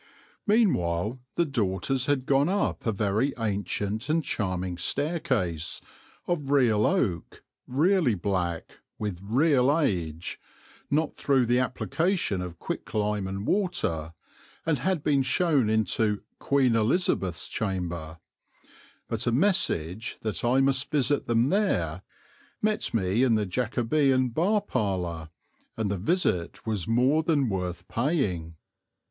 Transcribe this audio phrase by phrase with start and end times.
[0.47, 5.79] Meanwhile the daughters had gone up a very ancient and charming staircase,
[6.25, 10.39] of real oak, really black, with real age,
[10.89, 14.15] not through the application of quick lime and water,
[14.65, 18.17] and had been shown into "Queen Elizabeth's Chamber";
[19.07, 22.01] but a message that I must visit them there
[22.59, 25.29] met me in the Jacobean bar parlour,
[25.77, 28.55] and the visit was more than worth paying.